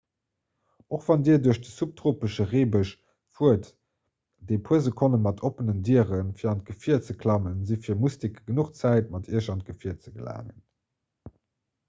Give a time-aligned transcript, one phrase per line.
[0.93, 2.93] och wann dir duerch de subtropesche reebësch
[3.39, 3.67] fuert
[4.51, 8.71] dé puer sekonne mat oppenen dieren fir an d'gefier ze klammen si fir mustike genuch
[8.81, 10.67] zäit mat iech an d'gefier ze gelaangen